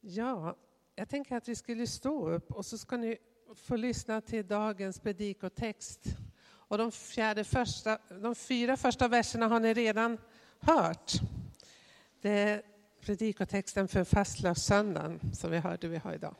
[0.00, 0.56] Ja,
[0.94, 3.18] jag tänker att vi skulle stå upp och så ska ni
[3.54, 6.00] få lyssna till dagens predikotext.
[6.40, 10.18] Och de, fjärde första, de fyra första verserna har ni redan
[10.60, 11.12] hört.
[12.20, 12.62] Det är
[13.00, 16.34] predikotexten för fastlagssöndagen som vi hörde vi har idag.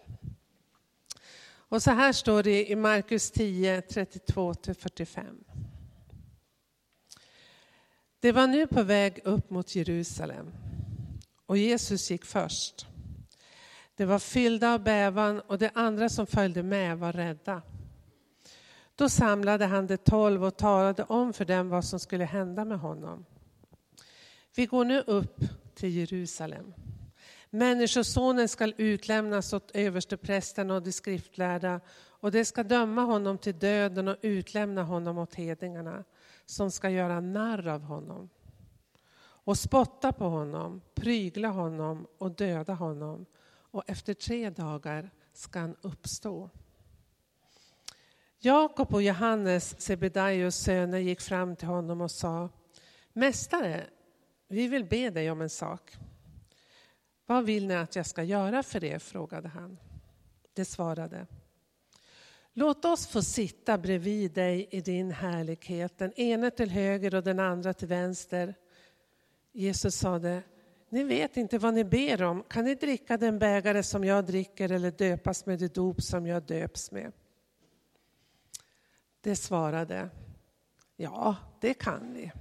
[1.49, 5.45] Och så här står det i Markus 10, 32-45.
[8.21, 10.53] Det var nu på väg upp mot Jerusalem
[11.47, 12.87] och Jesus gick först.
[13.99, 17.63] De var fyllda av bävan och de andra som följde med var rädda.
[18.95, 22.79] Då samlade han de tolv och talade om för dem vad som skulle hända med
[22.79, 23.25] honom.
[24.57, 25.41] Vi går nu upp
[25.75, 26.75] till Jerusalem.
[27.51, 31.81] Människosonen skall utlämnas åt översteprästen och de skriftlärda
[32.21, 36.05] och de ska döma honom till döden och utlämna honom åt hedningarna
[36.47, 38.29] som ska göra narr av honom
[39.21, 43.27] och spotta på honom, prygla honom och döda honom
[43.71, 46.51] och efter tre dagar ska han uppstå.
[48.39, 52.49] Jakob och Johannes, Sebedaios söner, gick fram till honom och sa
[53.13, 53.87] Mästare,
[54.49, 55.97] vi vill be dig om en sak.
[57.27, 58.99] Vad vill ni att jag ska göra för er?
[58.99, 59.79] frågade han.
[60.53, 61.27] Det svarade.
[62.53, 67.39] Låt oss få sitta bredvid dig i din härlighet, den ene till höger och den
[67.39, 68.55] andra till vänster.
[69.53, 70.43] Jesus sade,
[70.91, 72.43] ni vet inte vad ni ber om.
[72.43, 76.43] Kan ni dricka den bägare som jag dricker eller döpas med det dop som jag
[76.43, 77.13] döps med?
[79.21, 80.09] Det svarade,
[80.97, 82.33] ja, det kan vi.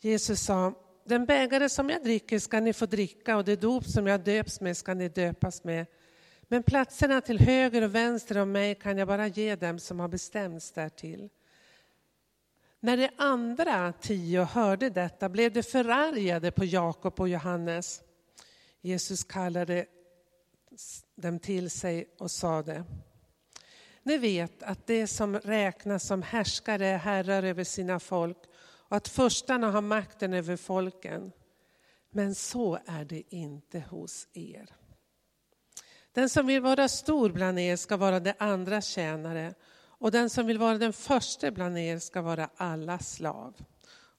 [0.00, 4.06] Jesus sa, den bägare som jag dricker ska ni få dricka och det dop som
[4.06, 5.86] jag döps med ska ni döpas med.
[6.42, 10.08] Men platserna till höger och vänster om mig kan jag bara ge dem som har
[10.08, 11.28] bestämts därtill.
[12.82, 18.02] När de andra tio hörde detta blev de förargade på Jakob och Johannes.
[18.80, 19.86] Jesus kallade
[21.14, 22.84] dem till sig och sade
[24.02, 29.08] Ni vet att det som räknas som härskare är herrar över sina folk och att
[29.08, 31.32] förstarna har makten över folken.
[32.10, 34.74] Men så är det inte hos er.
[36.12, 39.54] Den som vill vara stor bland er ska vara det andra tjänare
[40.00, 43.54] och den som vill vara den första bland er ska vara alla slav.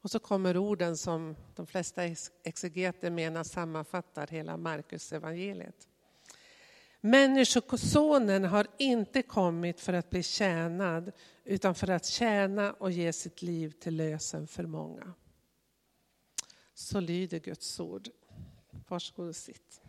[0.01, 2.03] Och så kommer orden som de flesta
[2.43, 5.87] exegeter menar sammanfattar hela Markus evangeliet.
[7.01, 11.11] Människosonen har inte kommit för att bli tjänad
[11.43, 15.13] utan för att tjäna och ge sitt liv till lösen för många.
[16.73, 18.09] Så lyder Guds ord.
[18.87, 19.81] Varsågod och sitt.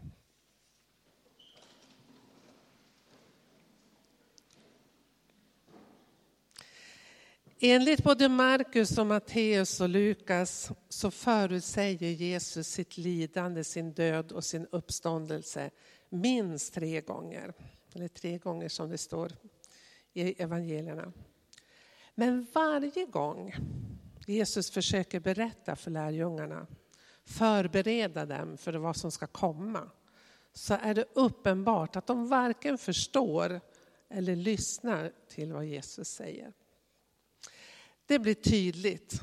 [7.64, 14.44] Enligt både Markus och Matteus och Lukas så förutsäger Jesus sitt lidande, sin död och
[14.44, 15.70] sin uppståndelse
[16.08, 17.54] minst tre gånger.
[17.94, 19.32] Eller tre gånger som det står
[20.12, 21.12] i evangelierna.
[22.14, 23.54] Men varje gång
[24.26, 26.66] Jesus försöker berätta för lärjungarna,
[27.24, 29.90] förbereda dem för vad som ska komma,
[30.52, 33.60] så är det uppenbart att de varken förstår
[34.08, 36.52] eller lyssnar till vad Jesus säger.
[38.06, 39.20] Det blir tydligt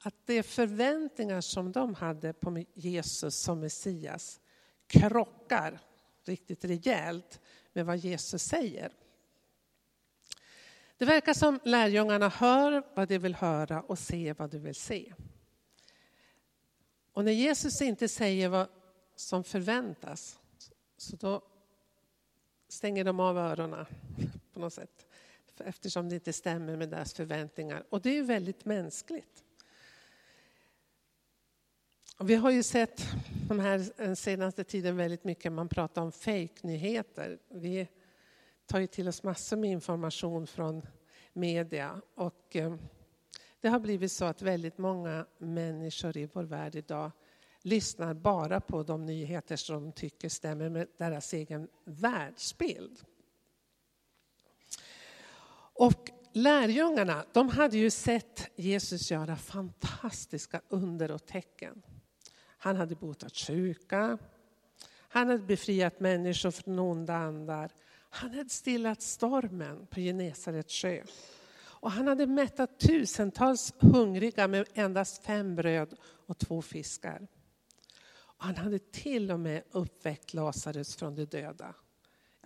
[0.00, 4.40] att de förväntningar som de hade på Jesus som Messias
[4.86, 5.80] krockar
[6.24, 7.40] riktigt rejält
[7.72, 8.92] med vad Jesus säger.
[10.96, 15.14] Det verkar som lärjungarna hör vad de vill höra och ser vad de vill se.
[17.12, 18.68] Och när Jesus inte säger vad
[19.16, 20.38] som förväntas,
[20.96, 21.42] så då
[22.68, 23.86] stänger de av öronen
[24.52, 25.03] på något sätt.
[25.60, 27.84] Eftersom det inte stämmer med deras förväntningar.
[27.88, 29.44] Och det är ju väldigt mänskligt.
[32.18, 33.02] Och vi har ju sett
[33.48, 37.38] de här, den senaste tiden väldigt mycket man pratar om fejknyheter.
[37.48, 37.88] Vi
[38.66, 40.82] tar ju till oss massor med information från
[41.32, 42.00] media.
[42.14, 42.76] Och eh,
[43.60, 47.10] det har blivit så att väldigt många människor i vår värld idag
[47.62, 53.04] lyssnar bara på de nyheter som de tycker stämmer med deras egen världsbild.
[55.74, 61.82] Och lärjungarna, de hade ju sett Jesus göra fantastiska under och tecken.
[62.58, 64.18] Han hade botat sjuka,
[65.14, 67.72] han hade befriat människor från onda andar.
[68.10, 71.02] Han hade stillat stormen på Genesarets sjö.
[71.56, 75.94] Och han hade mättat tusentals hungriga med endast fem bröd
[76.26, 77.26] och två fiskar.
[78.14, 81.74] Och han hade till och med uppväckt Lazarus från de döda.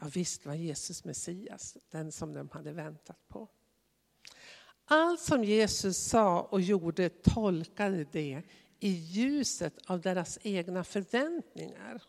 [0.01, 3.49] Ja, visst var Jesus Messias, den som de hade väntat på.
[4.85, 8.43] Allt som Jesus sa och gjorde tolkade det
[8.79, 12.03] i ljuset av deras egna förväntningar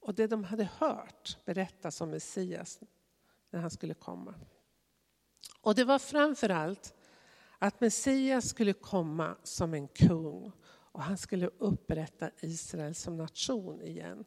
[0.00, 2.80] och det de hade hört berättas om Messias
[3.50, 4.34] när han skulle komma.
[5.60, 6.94] Och det var framför allt
[7.58, 14.24] att Messias skulle komma som en kung och han skulle upprätta Israel som nation igen.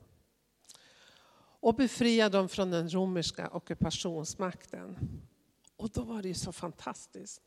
[1.62, 4.98] Och befria dem från den romerska ockupationsmakten.
[5.76, 7.42] Och då var det ju så fantastiskt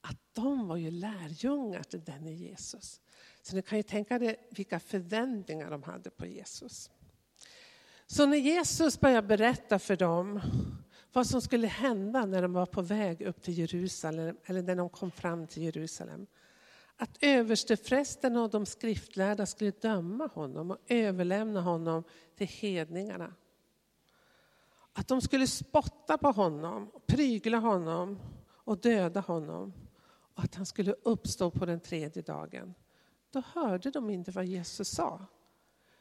[0.00, 3.00] att de var ju lärjungar till denne Jesus.
[3.42, 6.90] Så ni kan ju tänka er vilka förväntningar de hade på Jesus.
[8.06, 10.40] Så när Jesus började berätta för dem
[11.12, 14.88] vad som skulle hända när de var på väg upp till Jerusalem, eller när de
[14.88, 16.26] kom fram till Jerusalem.
[17.02, 22.04] Att översteprästen och de skriftlärda skulle döma honom och överlämna honom
[22.36, 23.34] till hedningarna.
[24.92, 29.72] Att de skulle spotta på honom, prygla honom och döda honom.
[30.34, 32.74] Och att han skulle uppstå på den tredje dagen.
[33.30, 35.26] Då hörde de inte vad Jesus sa.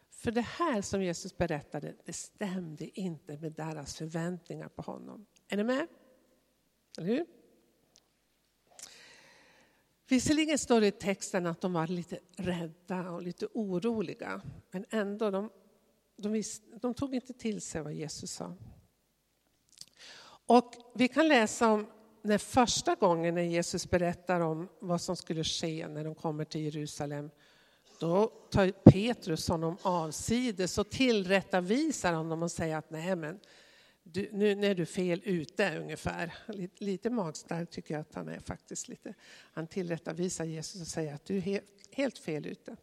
[0.09, 5.25] För det här som Jesus berättade, det stämde inte med deras förväntningar på honom.
[5.47, 5.87] Är ni med?
[6.97, 7.38] Eller hur?
[10.09, 14.41] Visserligen står det i texten att de var lite rädda och lite oroliga,
[14.71, 15.49] men ändå, de,
[16.15, 18.55] de, visst, de tog inte till sig vad Jesus sa.
[20.45, 21.87] Och vi kan läsa om
[22.21, 26.61] när första gången när Jesus berättar om vad som skulle ske när de kommer till
[26.61, 27.29] Jerusalem,
[27.99, 33.39] då tar Petrus honom avsides och tillrättavisar honom och säger att nej men,
[34.13, 36.33] du, nu, är du fel ute ungefär.
[36.47, 38.87] Lite, lite magstark tycker jag att han är faktiskt.
[38.87, 39.13] lite.
[39.29, 42.75] Han tillrättavisar Jesus och säger att du är helt, helt fel ute.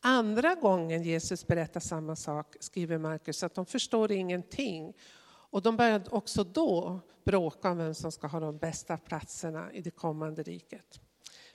[0.00, 4.94] Andra gången Jesus berättar samma sak skriver Markus att de förstår ingenting.
[5.50, 9.80] Och de börjar också då bråka om vem som ska ha de bästa platserna i
[9.80, 11.00] det kommande riket.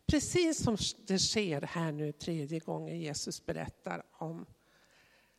[0.05, 0.77] Precis som
[1.07, 4.45] det sker här nu tredje gången Jesus berättar om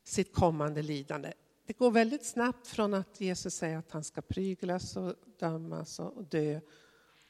[0.04, 1.32] sitt kommande lidande.
[1.66, 6.24] Det går väldigt snabbt från att Jesus säger att han ska pryglas och dömas och
[6.24, 6.60] dö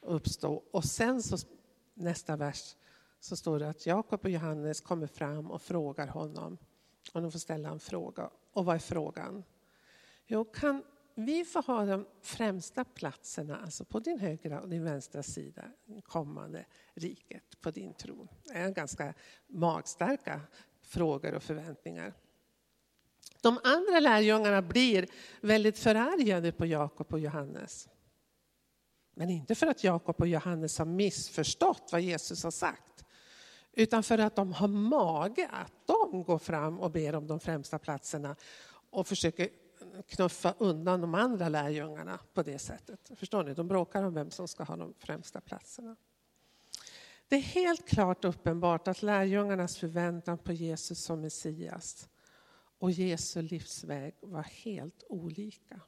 [0.00, 0.62] och uppstå.
[0.70, 1.36] Och sen så
[1.94, 2.76] nästa vers
[3.20, 6.58] så står det att Jakob och Johannes kommer fram och frågar honom.
[7.12, 8.30] Och de får ställa en fråga.
[8.52, 9.44] Och vad är frågan?
[10.26, 10.82] Jo, kan
[11.14, 15.64] vi få ha de främsta platserna, alltså på din högra och din vänstra sida,
[16.04, 18.28] kommande riket på din tron?
[18.44, 19.14] Det är ganska
[19.46, 20.40] magstarka
[20.82, 22.14] frågor och förväntningar.
[23.44, 25.06] De andra lärjungarna blir
[25.40, 27.88] väldigt förargade på Jakob och Johannes.
[29.14, 33.04] Men inte för att Jakob och Johannes har missförstått vad Jesus har sagt.
[33.72, 37.78] Utan för att de har mage att de går fram och ber om de främsta
[37.78, 38.36] platserna
[38.90, 39.48] och försöker
[40.08, 43.10] knuffa undan de andra lärjungarna på det sättet.
[43.16, 43.54] Förstår ni?
[43.54, 45.96] De bråkar om vem som ska ha de främsta platserna.
[47.28, 52.08] Det är helt klart uppenbart att lärjungarnas förväntan på Jesus som Messias
[52.84, 55.80] och Jesu livsväg var helt olika.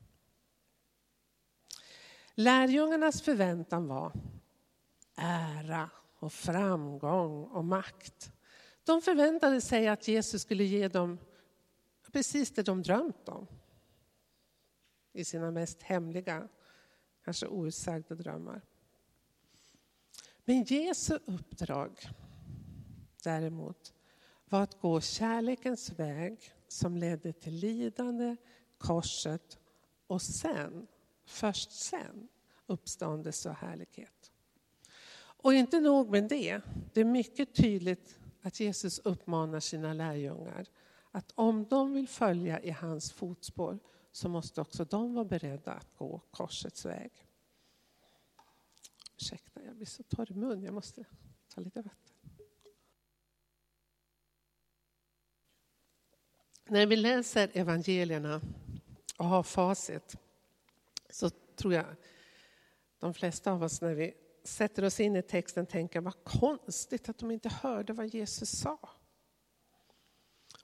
[2.34, 4.12] Lärjungarnas förväntan var
[5.14, 8.32] ära och framgång och makt.
[8.84, 11.18] De förväntade sig att Jesus skulle ge dem
[12.12, 13.46] precis det de drömt om
[15.12, 16.48] i sina mest hemliga,
[17.24, 18.62] kanske outsagda drömmar.
[20.44, 22.08] Men Jesu uppdrag
[23.24, 23.94] däremot
[24.44, 28.36] var att gå kärlekens väg som ledde till lidande,
[28.78, 29.58] korset
[30.06, 30.86] och sen,
[31.24, 32.28] först sen,
[32.66, 34.32] uppståndelse och härlighet.
[35.18, 36.60] Och inte nog med det,
[36.92, 40.66] det är mycket tydligt att Jesus uppmanar sina lärjungar
[41.10, 43.78] att om de vill följa i hans fotspår
[44.12, 47.26] så måste också de vara beredda att gå korsets väg.
[49.16, 51.04] Ursäkta, jag blir så torr i mun, jag måste
[51.48, 52.15] ta lite vatten.
[56.68, 58.40] När vi läser evangelierna
[59.16, 60.16] och har facit
[61.10, 61.84] så tror jag
[62.98, 67.18] de flesta av oss när vi sätter oss in i texten tänker vad konstigt att
[67.18, 68.78] de inte hörde vad Jesus sa.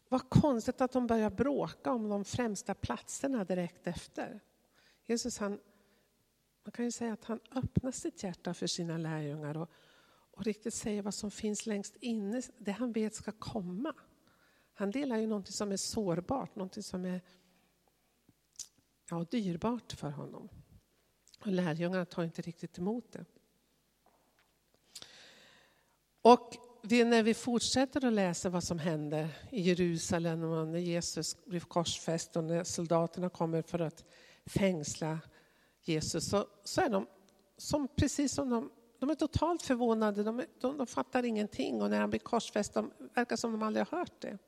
[0.08, 4.40] Vad konstigt att de börjar bråka om de främsta platserna direkt efter.
[5.04, 5.60] Jesus han,
[6.64, 9.70] man kan ju säga att han öppnar sitt hjärta för sina lärjungar och,
[10.30, 13.94] och riktigt säger vad som finns längst inne, det han vet ska komma.
[14.74, 17.20] Han delar ju någonting som är sårbart, någonting som är
[19.10, 20.48] ja, dyrbart för honom.
[21.40, 23.24] Och lärjungarna tar inte riktigt emot det.
[26.22, 31.44] Och det när vi fortsätter att läsa vad som hände i Jerusalem och när Jesus
[31.44, 34.04] blev korsfäst och när soldaterna kommer för att
[34.46, 35.18] fängsla
[35.82, 37.06] Jesus så, så är de
[37.56, 42.00] som, precis som de, de är totalt förvånade, de, de, de fattar ingenting och när
[42.00, 44.38] han blir korsfäst de verkar som de aldrig har hört det.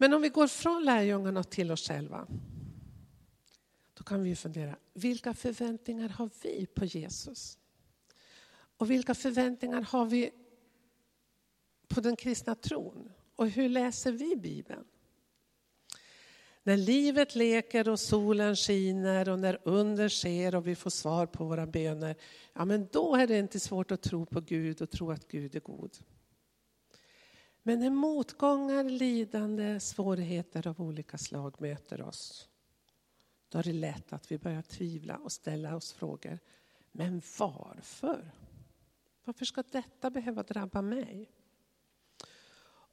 [0.00, 2.26] Men om vi går från lärjungarna till oss själva.
[3.94, 7.58] Då kan vi fundera, vilka förväntningar har vi på Jesus?
[8.76, 10.30] Och vilka förväntningar har vi
[11.88, 13.10] på den kristna tron?
[13.36, 14.84] Och hur läser vi Bibeln?
[16.62, 21.44] När livet leker och solen skiner och när under sker och vi får svar på
[21.44, 22.16] våra böner,
[22.52, 25.56] ja men då är det inte svårt att tro på Gud och tro att Gud
[25.56, 25.98] är god.
[27.70, 32.48] Men när motgångar, lidande, svårigheter av olika slag möter oss,
[33.48, 36.38] då är det lätt att vi börjar tvivla och ställa oss frågor.
[36.92, 38.30] Men varför?
[39.24, 41.30] Varför ska detta behöva drabba mig?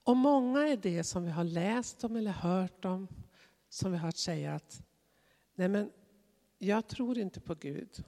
[0.04, 3.08] Och många är det som vi har läst om eller hört om,
[3.70, 4.82] som vi har hört säga att
[5.56, 5.92] nej men
[6.58, 8.04] jag tror inte på Gud.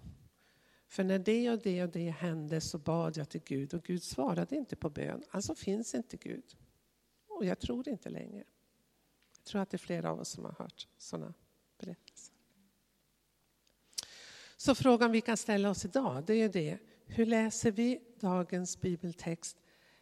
[0.90, 4.04] För när det och det och det hände så bad jag till Gud och Gud
[4.04, 5.24] svarade inte på bön.
[5.32, 6.56] Alltså finns inte Gud.
[7.28, 8.44] Och jag tror inte längre.
[9.38, 11.34] Jag tror att det är flera av oss som har hört sådana
[11.78, 12.34] berättelser.
[14.58, 16.78] Så frågan vi kan ställa oss idag, det är det.
[17.06, 19.58] Hur läser vi dagens bibeltext?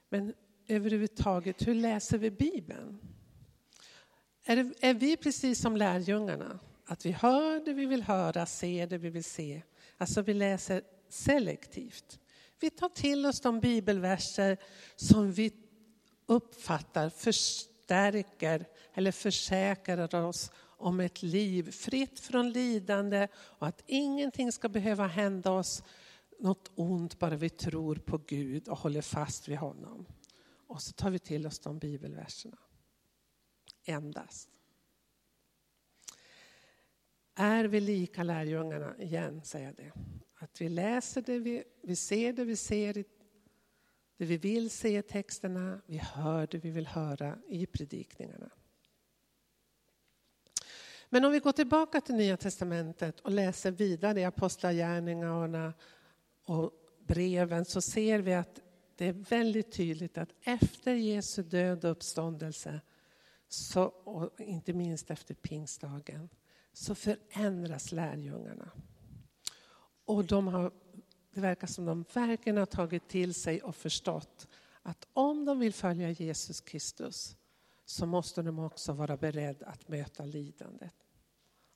[0.10, 0.34] Men
[0.68, 3.00] överhuvudtaget, hur läser vi Bibeln?
[4.44, 6.60] Är, det, är vi precis som lärjungarna?
[6.86, 9.62] Att vi hör det vi vill höra, ser det vi vill se.
[9.98, 12.20] Alltså vi läser selektivt.
[12.60, 14.58] Vi tar till oss de bibelverser
[14.96, 15.52] som vi
[16.26, 24.70] uppfattar förstärker eller försäkrar oss om ett liv fritt från lidande och att ingenting ska
[24.70, 25.84] behöva hända oss
[26.40, 30.06] något ont bara vi tror på Gud och håller fast vid honom.
[30.68, 32.58] Och så tar vi till oss de bibelverserna.
[33.86, 34.50] Endast.
[37.40, 38.96] Är vi lika lärjungarna?
[39.00, 39.92] Igen säger det.
[40.36, 42.94] Att vi läser det, vi, vi ser det vi ser
[44.18, 48.50] det vi vill se i texterna, vi hör det vi vill höra i predikningarna.
[51.10, 55.74] Men om vi går tillbaka till Nya Testamentet och läser vidare i Apostlagärningarna
[56.44, 56.72] och
[57.08, 58.62] breven så ser vi att
[58.96, 62.82] det är väldigt tydligt att efter Jesu död och uppståndelse,
[63.48, 66.30] så, och inte minst efter pingstdagen,
[66.78, 68.72] så förändras lärjungarna.
[70.06, 70.72] Och de har,
[71.34, 74.48] det verkar som de verkligen har tagit till sig och förstått
[74.82, 77.36] att om de vill följa Jesus Kristus
[77.86, 80.96] så måste de också vara beredda att möta lidandet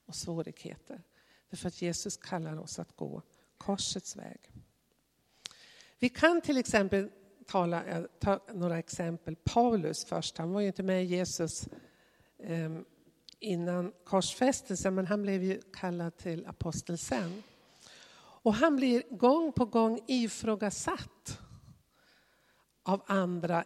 [0.06, 1.02] och svårigheter.
[1.50, 3.22] Därför att Jesus kallar oss att gå
[3.58, 4.50] korsets väg.
[5.98, 7.10] Vi kan till exempel
[7.46, 9.36] tala, eh, ta några exempel.
[9.36, 11.68] Paulus först, han var ju inte med Jesus
[12.38, 12.84] ehm,
[13.42, 17.42] innan korsfästelsen, men han blev ju kallad till apostel sen.
[18.42, 21.38] Och han blir gång på gång ifrågasatt
[22.82, 23.64] av andra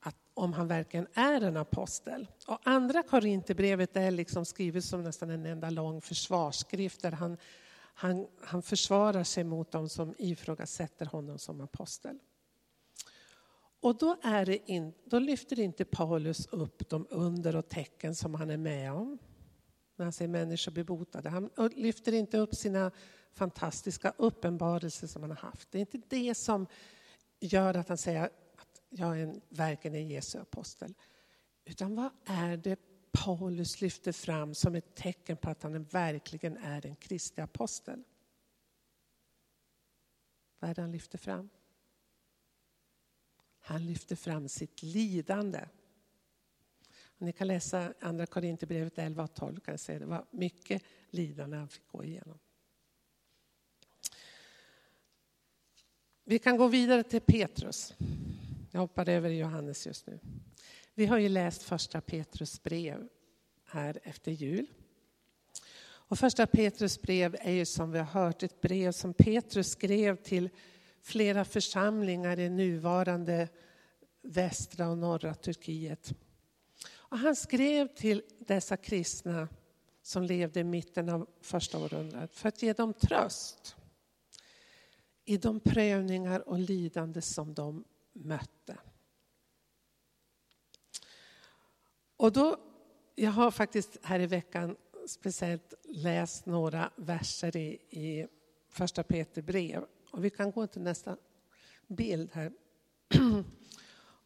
[0.00, 2.26] att, om han verkligen är en apostel.
[2.46, 7.36] Och andra Korinthierbrevet är liksom skrivet som nästan en enda lång försvarsskrift där han,
[7.94, 12.18] han, han försvarar sig mot dem som ifrågasätter honom som apostel.
[13.80, 18.34] Och då, är det in, då lyfter inte Paulus upp de under och tecken som
[18.34, 19.18] han är med om.
[19.96, 21.28] När han säger människor blir botade.
[21.28, 22.90] Han lyfter inte upp sina
[23.32, 25.70] fantastiska uppenbarelser som han har haft.
[25.70, 26.66] Det är inte det som
[27.40, 30.94] gör att han säger att jag är en, verkligen är Jesu apostel.
[31.64, 32.78] Utan vad är det
[33.12, 38.02] Paulus lyfter fram som ett tecken på att han verkligen är en Kristi apostel?
[40.58, 41.48] Vad är det han lyfter fram?
[43.66, 45.60] Han lyfter fram sitt lidande.
[47.04, 49.60] Och ni kan läsa Andra Korinthierbrevet 11 och 12.
[49.60, 52.38] Kan säga det var mycket lidande han fick gå igenom.
[56.24, 57.94] Vi kan gå vidare till Petrus.
[58.70, 60.18] Jag hoppar över Johannes just nu.
[60.94, 63.08] Vi har ju läst första Petrus brev
[63.64, 64.66] här efter jul.
[65.84, 70.16] Och första Petrus brev är ju som vi har hört ett brev som Petrus skrev
[70.16, 70.50] till
[71.06, 73.48] flera församlingar i nuvarande
[74.22, 76.14] västra och norra Turkiet.
[76.88, 79.48] Och han skrev till dessa kristna
[80.02, 83.76] som levde i mitten av första århundradet för att ge dem tröst
[85.24, 88.78] i de prövningar och lidande som de mötte.
[92.16, 92.56] Och då,
[93.14, 94.76] jag har faktiskt här i veckan
[95.08, 98.26] speciellt läst några verser i, i
[98.68, 99.86] första Peter brev.
[100.10, 101.16] Och vi kan gå till nästa
[101.86, 102.52] bild här.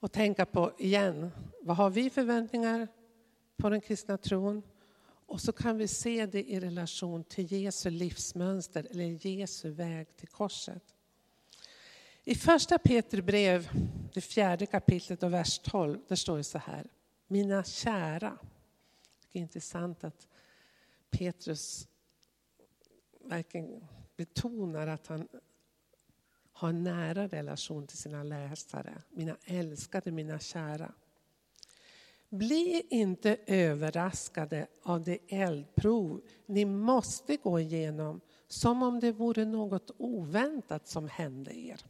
[0.01, 1.31] Och tänka på igen,
[1.63, 2.89] vad har vi förväntningar
[3.57, 4.63] på den kristna tron?
[5.27, 10.29] Och så kan vi se det i relation till Jesu livsmönster eller Jesu väg till
[10.29, 10.95] korset.
[12.25, 13.69] I första Peter brev,
[14.15, 16.87] det fjärde kapitlet och vers 12, där står det så här.
[17.27, 18.39] Mina kära.
[19.33, 20.29] Det är intressant att
[21.11, 21.89] Petrus
[23.25, 25.29] verkligen betonar att han
[26.61, 29.03] ha en nära relation till sina läsare.
[29.11, 30.93] Mina älskade, mina kära.
[32.29, 39.91] Bli inte överraskade av det eldprov ni måste gå igenom som om det vore något
[39.97, 41.81] oväntat som hände er.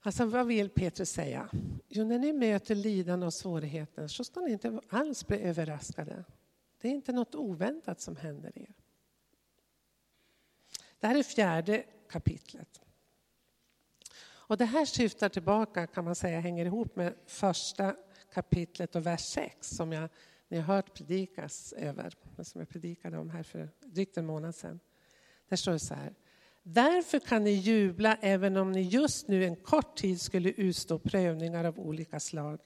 [0.00, 1.48] Alltså vad vill Petrus säga?
[1.88, 6.24] Jo, när ni möter lidande och svårigheter så ska ni inte alls bli överraskade.
[6.80, 8.77] Det är inte något oväntat som händer er.
[11.00, 12.80] Det här är fjärde kapitlet.
[14.48, 17.94] Och det här syftar tillbaka, kan man säga, hänger ihop med första
[18.34, 20.08] kapitlet och vers 6 som jag,
[20.48, 24.80] ni har hört predikas över, som jag predikade om här för drygt en månad sedan.
[25.48, 26.14] Där står det så här.
[26.62, 31.64] Därför kan ni jubla även om ni just nu en kort tid skulle utstå prövningar
[31.64, 32.60] av olika slag.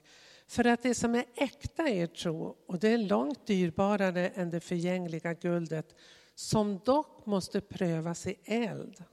[0.47, 4.61] För att det som är äkta er tro, och det är långt dyrbarare än det
[4.61, 5.95] förgängliga guldet,
[6.35, 9.05] som dock måste prövas i eld,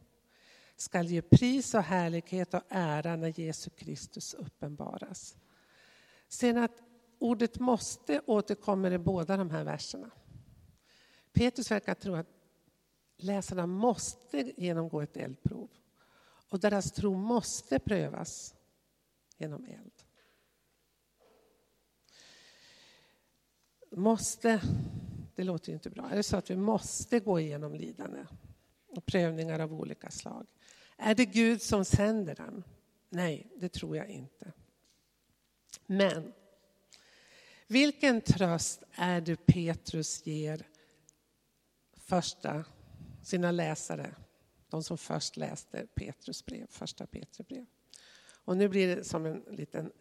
[0.75, 5.37] skall ge pris och härlighet och ära när Jesus Kristus uppenbaras.
[6.27, 6.81] Sen att
[7.19, 10.11] ordet måste återkommer i båda de här verserna.
[11.33, 12.27] Petrus verkar tro att
[13.17, 15.69] läsarna måste genomgå ett eldprov.
[16.49, 18.55] Och deras tro måste prövas
[19.37, 20.03] genom eld.
[23.91, 24.61] Måste,
[25.39, 26.09] det låter ju inte bra.
[26.09, 28.25] Är det så att vi måste gå igenom lidande
[28.87, 30.47] och prövningar av olika slag?
[30.97, 32.63] Är det Gud som sänder den?
[33.09, 34.51] Nej, det tror jag inte.
[35.85, 36.33] Men
[37.67, 40.67] vilken tröst är det Petrus ger
[41.95, 42.65] första
[43.23, 44.15] sina läsare,
[44.69, 47.65] de som först läste Petrus brev, första Petrus brev.
[48.29, 49.91] Och nu blir det som en liten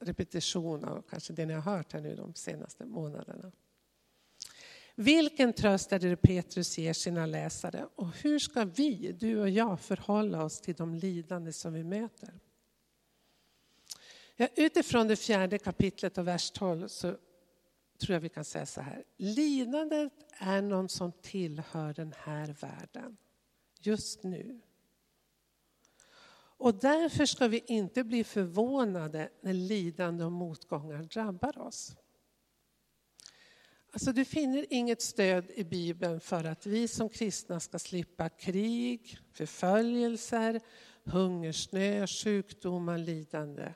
[0.00, 3.52] repetition av kanske det ni har hört här nu de senaste månaderna.
[5.00, 9.80] Vilken tröst är det Petrus ger sina läsare och hur ska vi, du och jag,
[9.80, 12.40] förhålla oss till de lidande som vi möter?
[14.36, 17.16] Ja, utifrån det fjärde kapitlet och vers 12 så
[17.98, 19.04] tror jag vi kan säga så här.
[19.16, 23.16] Lidandet är någon som tillhör den här världen
[23.80, 24.60] just nu.
[26.56, 31.96] Och därför ska vi inte bli förvånade när lidande och motgångar drabbar oss.
[33.98, 39.18] Alltså du finner inget stöd i Bibeln för att vi som kristna ska slippa krig,
[39.32, 40.60] förföljelser,
[41.04, 43.72] hungersnöd, sjukdomar, lidande.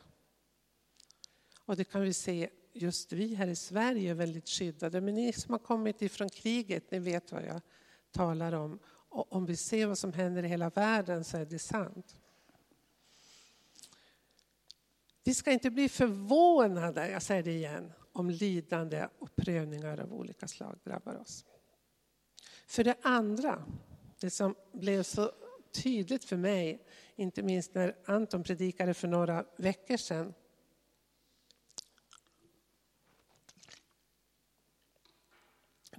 [1.64, 5.00] Och det kan vi se just vi här i Sverige är väldigt skyddade.
[5.00, 7.60] Men ni som har kommit ifrån kriget, ni vet vad jag
[8.12, 8.78] talar om.
[8.86, 12.16] Och om vi ser vad som händer i hela världen så är det sant.
[15.24, 20.48] Vi ska inte bli förvånade, jag säger det igen, om lidande och prövningar av olika
[20.48, 21.44] slag drabbar oss.
[22.66, 23.64] För det andra,
[24.20, 25.32] det som blev så
[25.70, 30.34] tydligt för mig, inte minst när Anton predikade för några veckor sedan,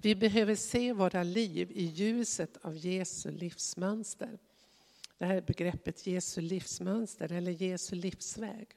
[0.03, 4.39] Vi behöver se våra liv i ljuset av Jesu livsmönster.
[5.17, 8.67] Det här begreppet Jesu livsmönster eller Jesu livsväg.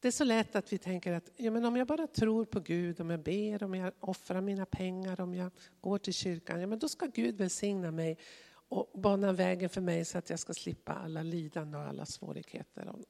[0.00, 2.60] Det är så lätt att vi tänker att ja, men om jag bara tror på
[2.60, 6.66] Gud, om jag ber, om jag offrar mina pengar, om jag går till kyrkan, ja,
[6.66, 8.18] men då ska Gud välsigna mig
[8.52, 12.86] och bana vägen för mig så att jag ska slippa alla lidande och alla svårigheter
[12.86, 13.04] av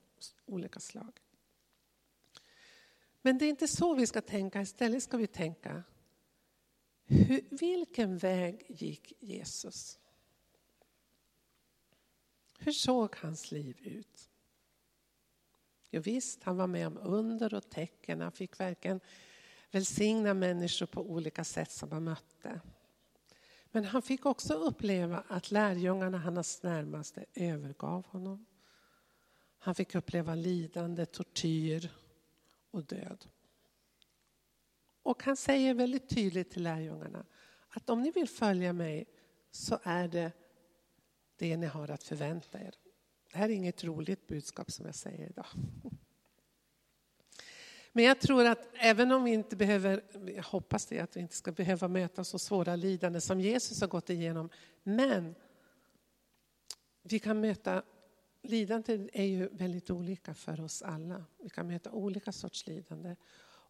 [0.46, 1.20] olika slag.
[3.22, 5.82] Men det är inte så vi ska tänka, istället ska vi tänka
[7.04, 9.98] hur, vilken väg gick Jesus?
[12.58, 14.29] Hur såg hans liv ut?
[15.90, 18.20] Jo, visst, han var med om under och tecken.
[18.20, 19.00] Han fick verkligen
[19.70, 22.60] välsigna människor på olika sätt som han mötte.
[23.72, 28.46] Men han fick också uppleva att lärjungarna, hans närmaste, övergav honom.
[29.58, 31.90] Han fick uppleva lidande, tortyr
[32.70, 33.26] och död.
[35.02, 37.26] Och han säger väldigt tydligt till lärjungarna
[37.68, 39.06] att om ni vill följa mig
[39.50, 40.32] så är det
[41.36, 42.74] det ni har att förvänta er.
[43.32, 45.46] Det här är inget roligt budskap som jag säger idag.
[47.92, 50.02] Men jag tror att även om vi inte behöver,
[50.36, 53.88] jag hoppas det, att vi inte ska behöva möta så svåra lidande som Jesus har
[53.88, 54.50] gått igenom.
[54.82, 55.34] Men
[57.02, 57.82] vi kan möta,
[58.42, 61.24] lidande är ju väldigt olika för oss alla.
[61.38, 63.16] Vi kan möta olika sorts lidande.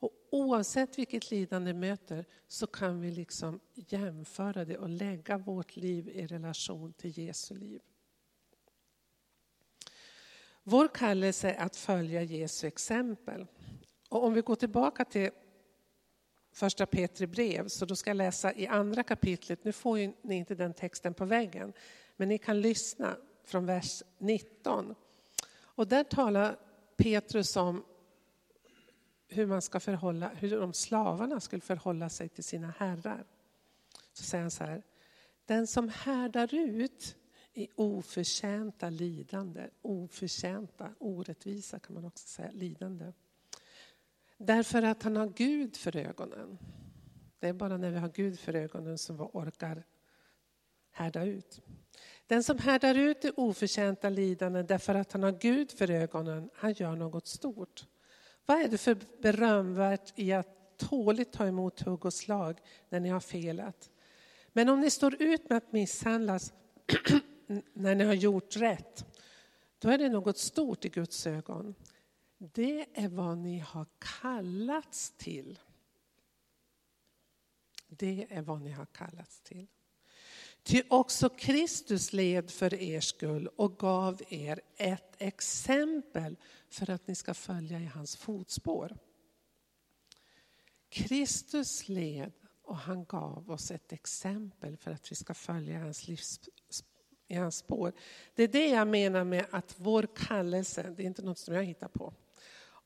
[0.02, 6.08] Och oavsett vilket lidande möter så kan vi liksom jämföra det och lägga vårt liv
[6.08, 7.80] i relation till Jesu liv.
[10.62, 13.46] Vår kallelse är att följa Jesu exempel.
[14.08, 15.30] Och om vi går tillbaka till
[16.52, 19.64] första Petri brev, så då ska jag läsa i andra kapitlet.
[19.64, 19.96] Nu får
[20.26, 21.72] ni inte den texten på väggen,
[22.16, 24.94] men ni kan lyssna från vers 19.
[25.62, 26.56] Och där talar
[26.96, 27.84] Petrus om
[29.28, 33.24] hur man ska förhålla, hur de slavarna skulle förhålla sig till sina herrar.
[34.12, 34.82] Så säger han så här,
[35.46, 37.16] den som härdar ut
[37.54, 43.12] i oförtjänta lidande, oförtjänta, orättvisa kan man också säga, lidande.
[44.36, 46.58] Därför att han har Gud för ögonen.
[47.38, 49.84] Det är bara när vi har Gud för ögonen som vi orkar
[50.90, 51.60] härda ut.
[52.26, 56.72] Den som härdar ut det oförtjänta lidande därför att han har Gud för ögonen, han
[56.72, 57.86] gör något stort.
[58.46, 63.08] Vad är det för berömvärt i att tåligt ta emot hugg och slag när ni
[63.08, 63.90] har felat?
[64.52, 66.52] Men om ni står ut med att misshandlas
[67.72, 69.04] när ni har gjort rätt,
[69.78, 71.74] då är det något stort i Guds ögon.
[72.38, 75.58] Det är vad ni har kallats till.
[77.88, 79.66] Det är vad ni har kallats till.
[80.62, 86.36] Ty också Kristus led för er skull och gav er ett exempel
[86.68, 88.98] för att ni ska följa i hans fotspår.
[90.88, 92.32] Kristus led
[92.62, 96.40] och han gav oss ett exempel för att vi ska följa hans livs,
[97.30, 97.92] i hans spår.
[98.34, 101.64] Det är det jag menar med att vår kallelse, det är inte något som jag
[101.64, 102.14] hittar på,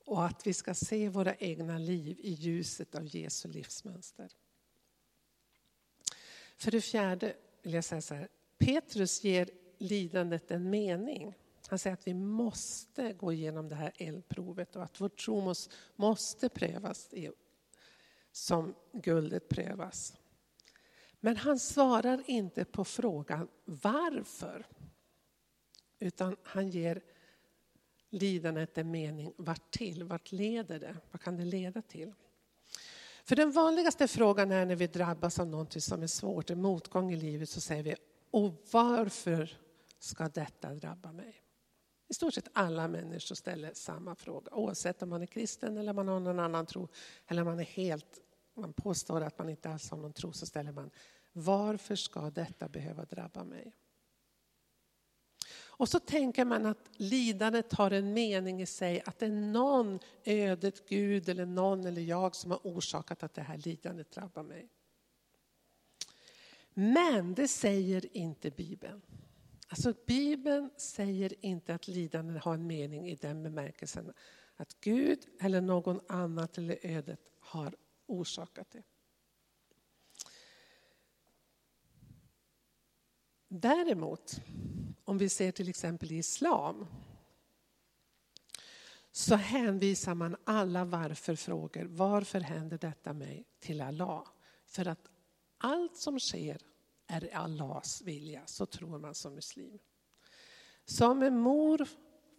[0.07, 4.31] och att vi ska se våra egna liv i ljuset av Jesu livsmönster.
[6.57, 8.29] För det fjärde vill jag säga så här,
[8.59, 11.35] Petrus ger lidandet en mening.
[11.67, 15.55] Han säger att vi måste gå igenom det här eldprovet och att vår tro
[15.97, 17.11] måste prövas
[18.33, 20.15] som guldet prövas.
[21.25, 24.67] Men han svarar inte på frågan varför.
[25.99, 27.03] Utan han ger
[28.11, 29.33] lidandet en mening.
[29.37, 30.05] Vart till?
[30.05, 30.97] Vart leder det?
[31.11, 32.13] Vad kan det leda till?
[33.25, 37.13] För den vanligaste frågan är när vi drabbas av något som är svårt, en motgång
[37.13, 37.95] i livet, så säger vi,
[38.31, 39.59] och varför
[39.99, 41.43] ska detta drabba mig?
[42.09, 46.09] I stort sett alla människor ställer samma fråga, oavsett om man är kristen eller man
[46.09, 46.89] har någon annan tro,
[47.27, 48.21] eller man är helt,
[48.57, 50.91] man påstår att man inte alls har någon tro, så ställer man,
[51.33, 53.73] varför ska detta behöva drabba mig?
[55.77, 59.99] Och så tänker man att lidandet har en mening i sig, att det är någon,
[60.25, 64.69] ödet, Gud eller någon eller jag som har orsakat att det här lidandet drabbar mig.
[66.75, 69.03] Men det säger inte Bibeln.
[69.69, 74.13] Alltså Bibeln säger inte att lidandet har en mening i den bemärkelsen
[74.57, 77.75] att Gud eller någon annat eller ödet har
[78.07, 78.83] orsakat det.
[83.49, 84.41] Däremot,
[85.05, 86.87] om vi ser till exempel i islam,
[89.13, 91.85] så hänvisar man alla varför-frågor.
[91.85, 93.45] Varför händer detta mig?
[93.59, 94.27] Till Allah.
[94.67, 95.11] För att
[95.59, 96.63] allt som sker
[97.07, 99.79] är Allahs vilja, så tror man som muslim.
[100.85, 101.89] Som en mor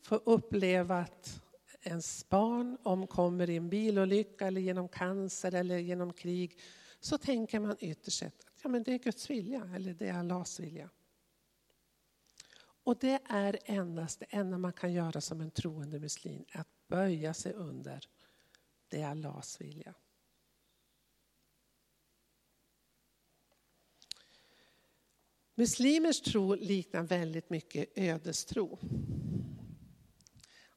[0.01, 1.41] får uppleva att
[1.85, 6.59] ens barn omkommer i en bilolycka eller genom cancer eller genom krig,
[6.99, 10.13] så tänker man ytterst sett att ja, men det är Guds vilja eller det är
[10.13, 10.89] Allahs vilja.
[12.83, 17.33] Och det är endast det enda man kan göra som en troende muslim, att böja
[17.33, 18.07] sig under
[18.87, 19.93] det Allahs vilja.
[25.55, 28.79] Muslimers tro liknar väldigt mycket ödestro.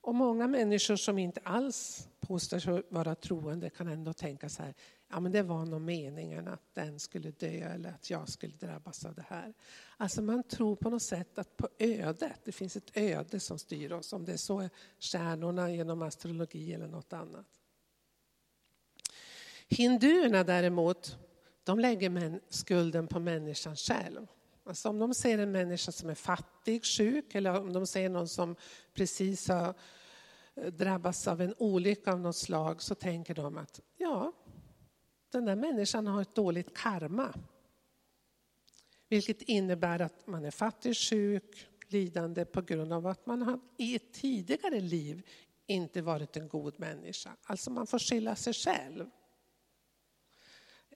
[0.08, 4.74] Och många människor som inte alls påstår sig vara troende kan ändå tänka så här,
[5.10, 9.04] ja men det var nog meningen att den skulle dö eller att jag skulle drabbas
[9.04, 9.54] av det här.
[9.96, 13.92] Alltså man tror på något sätt att på ödet, det finns ett öde som styr
[13.92, 14.68] oss, om det är så
[15.00, 17.46] stjärnorna genom astrologi eller något annat.
[19.68, 21.16] Hinduerna däremot,
[21.64, 24.26] de lägger skulden på människan själv.
[24.64, 28.28] Alltså om de ser en människa som är fattig, sjuk eller om de ser någon
[28.28, 28.56] som
[28.94, 29.74] precis har
[30.72, 34.32] drabbas av en olycka av något slag så tänker de att ja,
[35.30, 37.34] den där människan har ett dåligt karma.
[39.08, 43.94] Vilket innebär att man är fattig, sjuk, lidande på grund av att man har i
[43.96, 45.22] ett tidigare liv
[45.66, 47.36] inte varit en god människa.
[47.42, 49.10] Alltså man får skylla sig själv.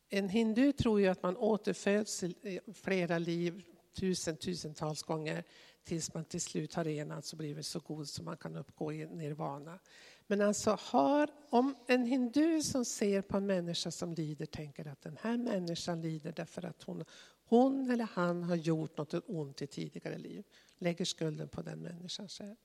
[0.08, 5.44] En hindu tror ju att man återföds i flera liv, tusen, tusentals gånger,
[5.84, 9.06] tills man till slut har enats och blivit så god som man kan uppgå i
[9.06, 9.78] nirvana.
[10.26, 15.02] Men alltså har, om en hindu som ser på en människa som lider tänker att
[15.02, 17.04] den här människan lider därför att hon,
[17.44, 20.44] hon eller han har gjort något ont i tidigare liv,
[20.78, 22.56] lägger skulden på den människan själv.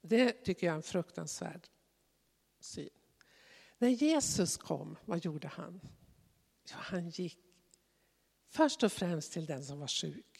[0.00, 1.68] Det tycker jag är en fruktansvärd
[2.60, 2.90] syn.
[3.78, 5.80] När Jesus kom, vad gjorde han?
[6.70, 7.38] Ja, han gick
[8.48, 10.31] först och främst till den som var sjuk,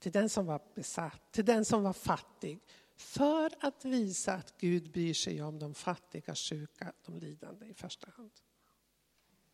[0.00, 2.60] till den som var besatt, till den som var fattig.
[2.96, 8.10] För att visa att Gud bryr sig om de fattiga, sjuka, de lidande i första
[8.10, 8.30] hand.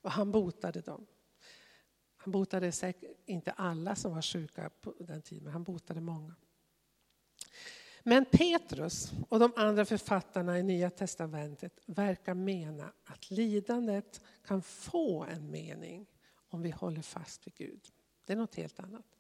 [0.01, 1.07] Och han botade dem.
[2.17, 6.35] Han botade säkert inte alla som var sjuka på den tiden, men han botade många.
[8.03, 15.25] Men Petrus och de andra författarna i Nya Testamentet verkar mena att lidandet kan få
[15.25, 16.07] en mening
[16.49, 17.81] om vi håller fast vid Gud.
[18.25, 19.16] Det är något helt annat.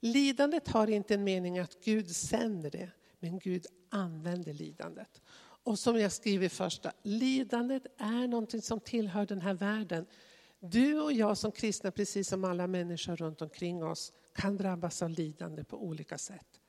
[0.00, 5.22] Lidandet har inte en mening att Gud sänder det, men Gud använder lidandet.
[5.62, 10.06] Och som jag skriver första, lidandet är någonting som tillhör den här världen.
[10.60, 15.10] Du och jag som kristna, precis som alla människor runt omkring oss, kan drabbas av
[15.10, 16.60] lidande på olika sätt.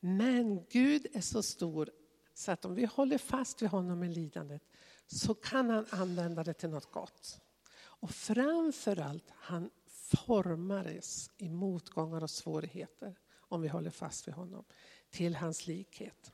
[0.00, 1.90] Men Gud är så stor
[2.34, 4.62] så att om vi håller fast vid honom i lidandet
[5.06, 7.40] så kan han använda det till något gott.
[7.76, 9.70] Och framförallt, han
[10.16, 14.64] formades i motgångar och svårigheter om vi håller fast vid honom,
[15.10, 16.32] till hans likhet.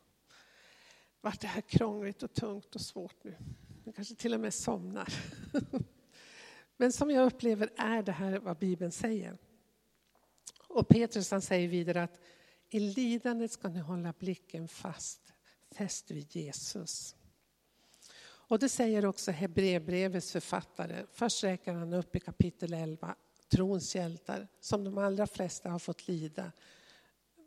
[1.20, 3.36] Vart det här krångligt och tungt och svårt nu?
[3.84, 5.14] Jag kanske till och med somnar.
[6.76, 9.38] Men som jag upplever är det här vad Bibeln säger.
[10.68, 12.20] Och Petrus han säger vidare att
[12.70, 15.32] i lidandet ska ni hålla blicken fast,
[15.70, 17.16] fäst vid Jesus.
[18.22, 21.06] Och det säger också Hebreerbrevets författare.
[21.12, 23.16] Först räknar han upp i kapitel 11
[23.50, 26.52] trons hjältar som de allra flesta har fått lida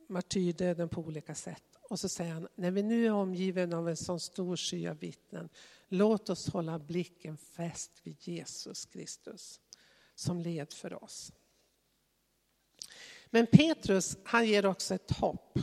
[0.07, 1.63] martyrdöden på olika sätt.
[1.89, 4.97] Och så säger han, när vi nu är omgiven av en sån stor sky av
[4.97, 5.49] vittnen,
[5.87, 9.59] låt oss hålla blicken fäst vid Jesus Kristus
[10.15, 11.31] som led för oss.
[13.29, 15.59] Men Petrus, han ger också ett hopp.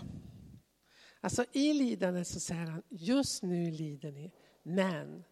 [1.20, 5.24] Alltså i lidandet så säger han, just nu lider ni, men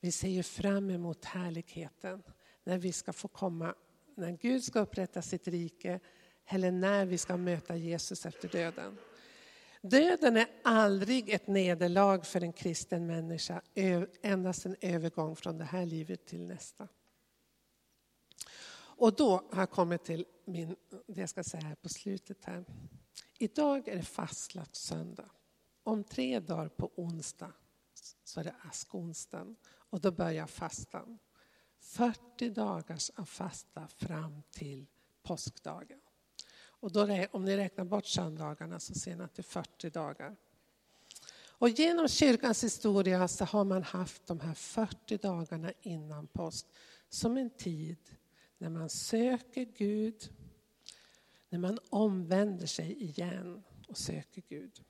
[0.00, 2.22] vi ser ju fram emot härligheten
[2.64, 3.74] när vi ska få komma,
[4.18, 6.00] när Gud ska upprätta sitt rike
[6.46, 8.98] eller när vi ska möta Jesus efter döden.
[9.82, 13.62] Döden är aldrig ett nederlag för en kristen människa,
[14.22, 16.88] endast en övergång från det här livet till nästa.
[18.98, 20.76] Och då har jag kommit till min,
[21.06, 22.44] det jag ska säga här på slutet.
[22.44, 22.64] här.
[23.38, 25.30] Idag är det fastlagt söndag.
[25.82, 27.52] Om tre dagar på onsdag
[28.24, 31.18] så är det askonsdagen och då börjar fastan.
[31.88, 34.86] 40 dagars av fasta fram till
[35.22, 36.00] påskdagen.
[36.60, 40.36] Och då, om ni räknar bort söndagarna så ser ni att det är 40 dagar.
[41.48, 46.66] Och genom kyrkans historia så har man haft de här 40 dagarna innan påsk
[47.08, 47.98] som en tid
[48.58, 50.30] när man söker Gud,
[51.48, 54.80] när man omvänder sig igen och söker Gud.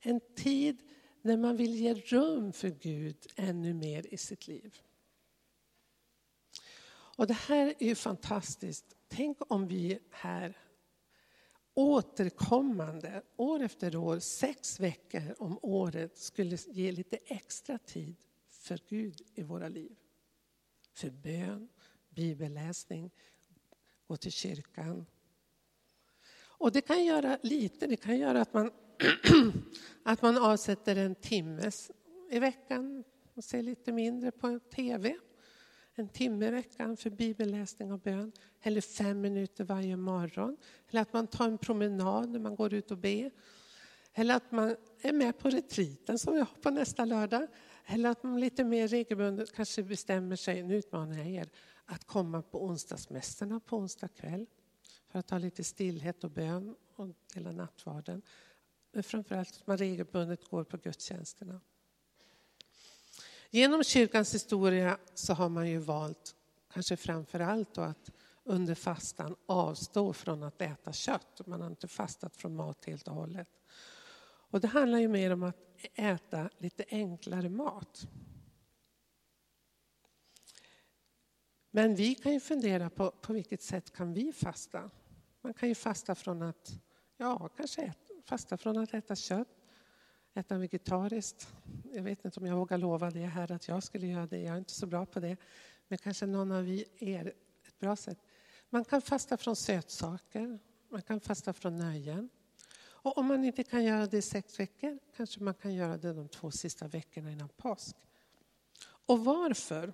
[0.00, 0.82] En tid
[1.22, 4.78] när man vill ge rum för Gud ännu mer i sitt liv.
[7.22, 8.96] Och det här är ju fantastiskt.
[9.08, 10.56] Tänk om vi här
[11.74, 18.16] återkommande, år efter år, sex veckor om året skulle ge lite extra tid
[18.48, 19.96] för Gud i våra liv.
[20.92, 21.68] För bön,
[22.08, 23.10] bibelläsning,
[24.06, 25.06] gå till kyrkan.
[26.34, 28.70] Och det kan göra lite, det kan göra att man,
[30.02, 31.70] att man avsätter en timme
[32.30, 33.04] i veckan
[33.34, 35.16] och ser lite mindre på TV.
[35.94, 38.32] En timme i veckan för bibelläsning och bön.
[38.62, 40.56] Eller fem minuter varje morgon.
[40.90, 43.30] Eller att man tar en promenad när man går ut och ber.
[44.14, 47.46] Eller att man är med på retriten som vi har på nästa lördag.
[47.86, 51.50] Eller att man lite mer regelbundet kanske bestämmer sig, nu utmanar jag er,
[51.84, 54.46] att komma på onsdagsmässorna på onsdag kväll
[55.08, 58.22] för att ha lite stillhet och bön och dela nattvarden.
[58.92, 61.60] Men framförallt att man regelbundet går på gudstjänsterna.
[63.54, 66.36] Genom kyrkans historia så har man ju valt,
[66.72, 68.10] kanske framför allt att
[68.44, 71.40] under fastan avstå från att äta kött.
[71.46, 73.48] Man har inte fastat från mat helt och hållet.
[74.24, 75.56] Och det handlar ju mer om att
[75.94, 78.08] äta lite enklare mat.
[81.70, 84.90] Men vi kan ju fundera på på vilket sätt kan vi fasta?
[85.40, 86.72] Man kan ju fasta från att,
[87.16, 89.61] ja, kanske äta, fasta från att äta kött,
[90.34, 91.48] äta vegetariskt.
[91.92, 94.54] Jag vet inte om jag vågar lova det här att jag skulle göra det, jag
[94.54, 95.36] är inte så bra på det.
[95.88, 96.68] Men kanske någon av
[96.98, 97.32] er,
[97.66, 98.18] ett bra sätt.
[98.70, 102.28] Man kan fasta från sötsaker, man kan fasta från nöjen.
[103.04, 106.12] Och om man inte kan göra det i sex veckor, kanske man kan göra det
[106.12, 107.96] de två sista veckorna innan påsk.
[108.84, 109.92] Och varför?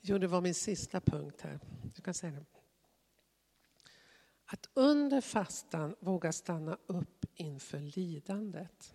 [0.00, 1.60] Jo, det var min sista punkt här.
[1.94, 2.46] Du kan säga det.
[4.44, 8.94] Att under fastan våga stanna upp inför lidandet.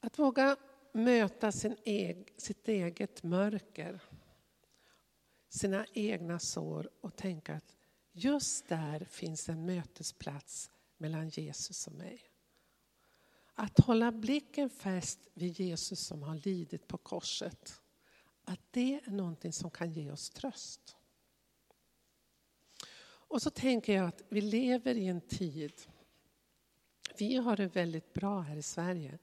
[0.00, 0.56] Att våga
[0.92, 4.02] möta sin eg, sitt eget mörker,
[5.48, 7.76] sina egna sår och tänka att
[8.12, 12.27] just där finns en mötesplats mellan Jesus och mig.
[13.60, 17.80] Att hålla blicken fäst vid Jesus som har lidit på korset.
[18.44, 20.96] Att det är någonting som kan ge oss tröst.
[23.00, 25.72] Och så tänker jag att vi lever i en tid,
[27.18, 29.18] vi har det väldigt bra här i Sverige,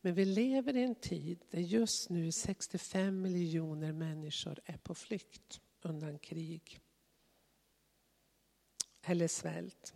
[0.00, 5.60] men vi lever i en tid där just nu 65 miljoner människor är på flykt
[5.80, 6.80] undan krig
[9.02, 9.94] eller svält.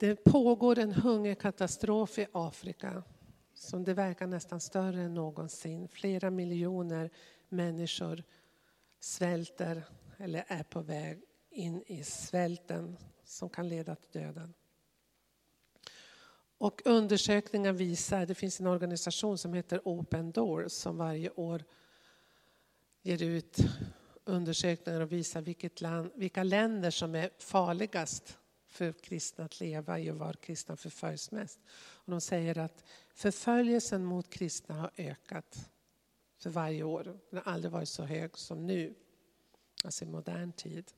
[0.00, 3.02] Det pågår en hungerkatastrof i Afrika
[3.54, 5.88] som det verkar nästan större än någonsin.
[5.88, 7.10] Flera miljoner
[7.48, 8.22] människor
[9.00, 9.82] svälter
[10.16, 14.54] eller är på väg in i svälten som kan leda till döden.
[16.58, 21.64] Och undersökningar visar, det finns en organisation som heter Open Doors som varje år
[23.02, 23.56] ger ut
[24.24, 28.36] undersökningar och visar vilket land, vilka länder som är farligast
[28.70, 31.60] för kristna att leva i och var kristna förföljs mest.
[31.72, 35.70] Och de säger att förföljelsen mot kristna har ökat
[36.38, 37.04] för varje år.
[37.04, 38.94] Den har aldrig varit så hög som nu,
[39.84, 40.92] alltså i modern tid.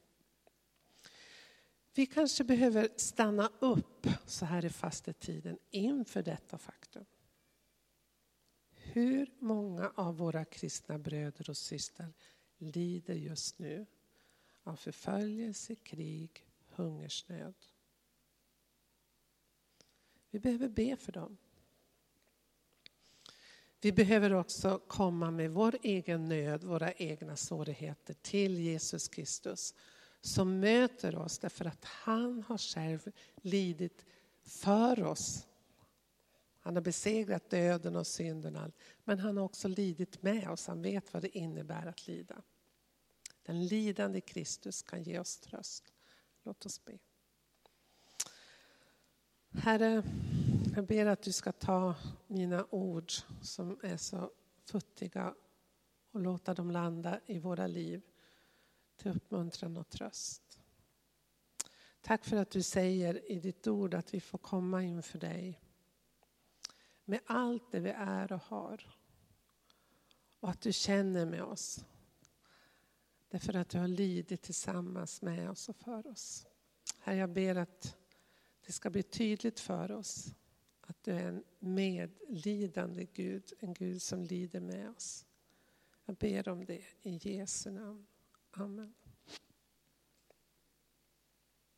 [1.94, 7.04] Vi kanske behöver stanna upp så här i fastetiden inför detta faktum.
[8.70, 12.12] Hur många av våra kristna bröder och systrar
[12.58, 13.86] lider just nu
[14.62, 16.44] av förföljelse, krig,
[16.82, 17.54] hungersnöd?
[20.30, 21.36] Vi behöver be för dem.
[23.80, 29.74] Vi behöver också komma med vår egen nöd, våra egna svårigheter till Jesus Kristus
[30.20, 34.06] som möter oss därför att han har själv lidit
[34.42, 35.46] för oss.
[36.60, 38.72] Han har besegrat döden och synden,
[39.04, 40.66] men han har också lidit med oss.
[40.66, 42.42] Han vet vad det innebär att lida.
[43.42, 45.92] Den lidande Kristus kan ge oss tröst.
[46.44, 46.98] Låt oss be.
[49.50, 50.02] Herre,
[50.74, 51.94] jag ber att du ska ta
[52.26, 54.30] mina ord som är så
[54.64, 55.34] futtiga
[56.10, 58.02] och låta dem landa i våra liv
[58.96, 60.60] till uppmuntran och tröst.
[62.00, 65.60] Tack för att du säger i ditt ord att vi får komma inför dig
[67.04, 68.96] med allt det vi är och har.
[70.40, 71.84] Och att du känner med oss.
[73.32, 76.46] Därför att du har lidit tillsammans med oss och för oss.
[76.98, 77.96] Herre, jag ber att
[78.66, 80.34] det ska bli tydligt för oss
[80.80, 85.26] att du är en medlidande Gud, en Gud som lider med oss.
[86.04, 88.06] Jag ber om det i Jesu namn.
[88.50, 88.94] Amen.